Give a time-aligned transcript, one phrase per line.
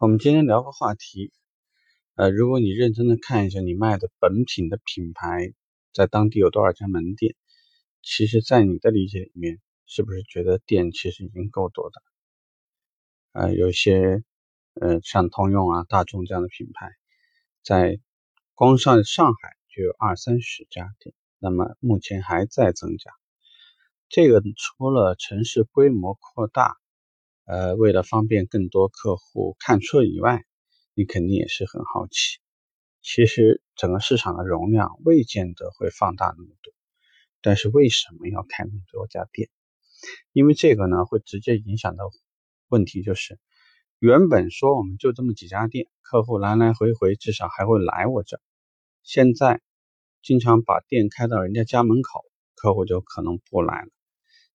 [0.00, 1.32] 我们今天聊个话题，
[2.16, 5.54] 呃，如果你认真的看一下你卖的本品的品牌，
[5.92, 7.36] 在当地有多少家门店，
[8.02, 12.02] 其实，在你的理解里面，是不是觉得店其实已经够多的？
[13.34, 14.24] 呃，有些，
[14.74, 16.90] 呃，像通用啊、大众这样的品牌，
[17.62, 18.00] 在
[18.54, 23.12] 光上上海就有二三十家店，那么目前还在增加。
[24.08, 26.76] 这个除了城市规模扩大。
[27.46, 30.44] 呃，为了方便更多客户看车以外，
[30.94, 32.38] 你肯定也是很好奇。
[33.02, 36.72] 其实整个市场的容量未见得会放大那么多，
[37.42, 39.50] 但是为什么要开那么多家店？
[40.32, 42.10] 因为这个呢，会直接影响到
[42.68, 43.38] 问题，就是
[43.98, 48.40] 原本说我们就这么几家店，客户来来回回至少还会来我这，
[49.02, 49.60] 现在
[50.22, 52.24] 经常把店开到人家家门口，
[52.54, 53.88] 客户就可能不来了。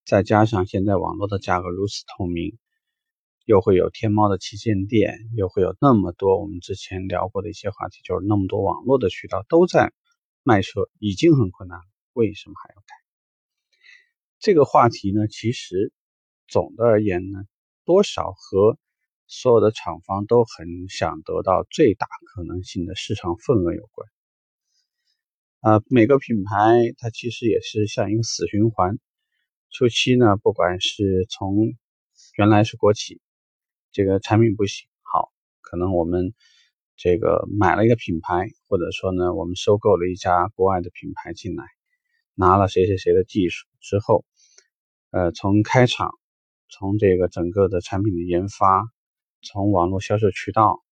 [0.06, 2.58] 再加上现在网络的价格如此透明。
[3.50, 9.92] 又会有天猫的旗舰店，又会有那么多我们之前聊过的一些话题，就是那么多网络的渠道都在
[10.44, 11.84] 卖车，已经很困难了，
[12.14, 12.96] 为什么还要开？
[14.38, 15.92] 这个话题呢，其实
[16.48, 17.40] 总的而言呢，
[17.86, 18.78] 多少和
[19.26, 24.08] 所有的厂方都很想得到最大可能性的市场份额有关。
[25.62, 29.00] 啊，每个品牌它其实也是像一个死循环，
[29.72, 31.74] 初期呢，不管是从
[32.38, 33.20] 原来是国企。
[33.92, 36.34] 这个产品不行，好，可能我们
[36.96, 41.66] 这个买了一个品牌，或者说呢，我们收购了一家国外的品牌进来，
[42.36, 44.26] 拿了谁谁谁的技术之后，
[45.10, 46.12] 呃，从开厂，
[46.70, 48.86] 从这个整个的产品的研发，
[49.42, 50.84] 从网络销售渠道，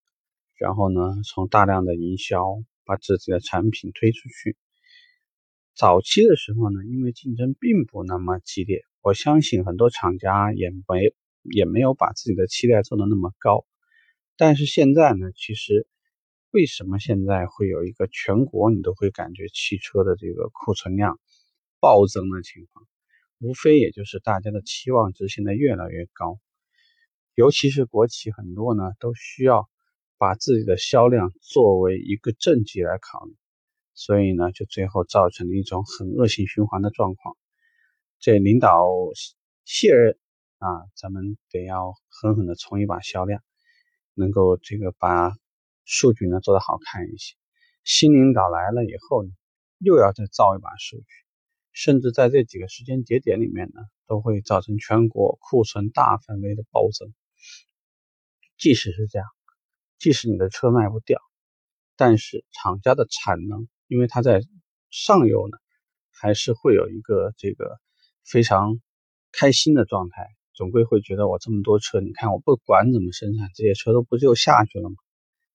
[0.56, 2.42] 然后呢，从大量的营销，
[2.84, 4.56] 把自己的产品推出去。
[5.76, 11.14] 早期的时候呢，因为竞争并不那么激烈，我相信很多厂家也没。
[11.50, 13.66] 也没有把自己的期待做的那么高，
[14.36, 15.86] 但是现在呢，其实
[16.50, 21.18] 为什么现在会有一个全国你都会感觉汽车的这个库存量
[21.80, 22.86] 暴增的情况？
[23.38, 26.38] 无非也就是大家的期望值现在越来越高，
[27.34, 29.68] 尤其是国企很多呢，都需要
[30.16, 33.36] 把自己的销量作为一个政绩来考虑，
[33.94, 37.36] 所以呢，就最后造成了一种很恶性循环的状况。
[38.18, 38.86] 这领导
[39.64, 40.18] 卸任。
[40.58, 43.42] 啊，咱们得要狠狠的冲一把销量，
[44.14, 45.32] 能够这个把
[45.84, 47.36] 数据呢做得好看一些。
[47.84, 49.30] 新领导来了以后呢，
[49.78, 51.06] 又要再造一把数据，
[51.72, 57.14] 甚至在这几个时间节点里面呢，都会造成全国库存大范围的暴增。
[58.58, 59.28] 即使是这样，
[59.98, 61.20] 即使你的车卖不掉，
[61.94, 64.42] 但是厂家的产能，因为它在
[64.90, 65.56] 上游呢，
[66.10, 67.78] 还是会有一个这个
[68.24, 68.80] 非常
[69.30, 70.26] 开心的状态。
[70.58, 74.96] 总归会觉得我这么多车，你看我不管怎么生产，这些车都不就下去了吗？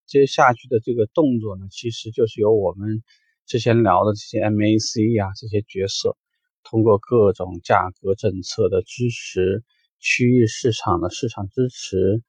[0.07, 3.03] 这些下去的这个动作呢，其实就是由我们
[3.45, 6.15] 之前聊的这些 MAC 呀这些角色，
[6.63, 9.65] 通过各种价格政策的支持、
[9.99, 12.23] 区域市场的市场支持，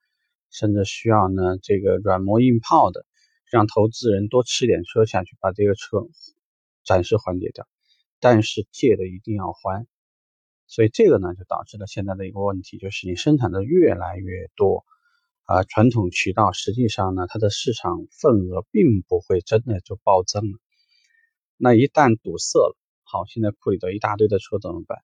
[0.51, 3.07] 甚至需要呢这个软磨硬泡的，
[3.53, 6.09] 让投资人多吃点车下去，把这个车
[6.85, 7.69] 暂时缓解掉。
[8.19, 9.87] 但是借的一定要还。
[10.67, 14.85] 所以这个呢，就导致了现在的一个问题，就是你生产的越来越多，
[15.45, 20.59] 啊，传统渠道实际上呢，它的市场份额并不会真的就暴增了。
[21.57, 24.99] 那一旦堵塞了，好，现在库里头一大堆的车怎么办？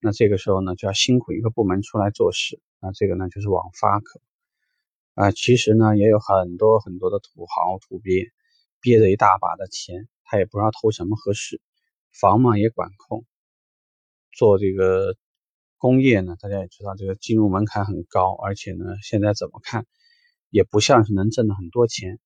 [0.00, 2.60] 那这个时候呢，就要辛苦一个部门出来做事。
[2.80, 4.20] 那这个呢，就是网发科。
[5.14, 8.32] 啊，其实呢，也有很多很多的土豪土鳖，
[8.80, 11.60] 憋着一大把的钱，他也不知道投什么合适，
[12.12, 13.24] 房嘛也管控。
[14.36, 15.16] 做这个
[15.78, 19.86] 工业呢，大家也知道，这个进入门槛很高，而且呢，现在怎么看
[20.50, 22.18] 也不像是能挣的很多钱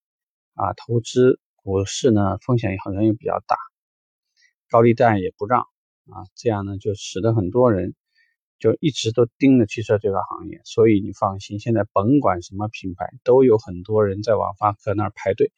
[0.55, 0.73] 啊。
[0.73, 3.57] 投资股市呢，风险也好像也比较大，
[4.71, 7.95] 高利贷也不让啊，这样呢，就使得很多人
[8.59, 10.61] 就一直都盯着汽车这个行业。
[10.65, 15.53] 所以你放心，现在甭管什么品牌，都有很多人在网发科那儿排队。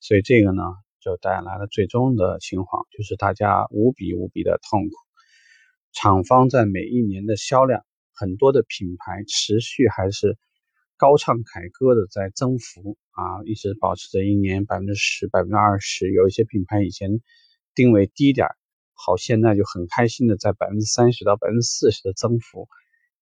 [0.00, 0.62] 所以这个呢，
[1.00, 5.09] 就带来了最终的情况，就是大家无比无比的痛苦。
[5.92, 10.38] 厂方在每一年的销量，很多的品牌持续还是
[10.96, 16.12] 高唱凯歌的在增幅啊，一直保持着一年百分之十、百分之二十。
[16.12, 17.20] 有一些品牌以前
[17.74, 18.46] 定位低点，
[18.94, 22.68] 好，现在就很开心的在百分之三十到百分之四十的增幅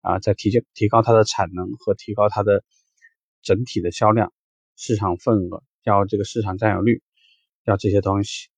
[0.03, 2.65] 啊，在提提高它的产能和提高它的
[3.43, 4.33] 整体的销量、
[4.77, 7.03] 市场份额，要这个市场占有率，
[7.65, 8.49] 要这些东西。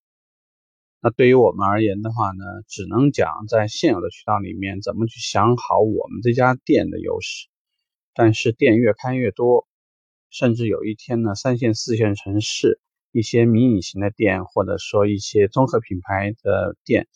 [1.03, 7.49] 那对于我们而言的话呢，只能讲在现有的渠道里面怎么去想好我们这家店的优势。
[8.13, 9.67] 但是店越开越多，
[10.29, 12.81] 甚至有一天呢，三线、四线城市
[13.13, 17.09] 一些迷你型的店，或者说一些综合品牌的店，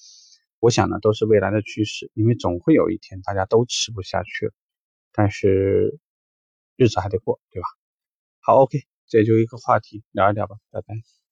[0.60, 4.52] 我想呢，都是未来的趋势，因为总会有一天大家都吃不下去了。
[5.12, 5.98] 但是
[6.76, 7.68] 日子还得过，对吧？
[8.40, 8.78] 好，OK，
[9.08, 11.23] 这就一个话题，聊一聊吧，拜拜。